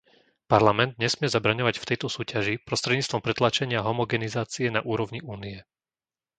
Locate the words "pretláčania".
3.25-3.79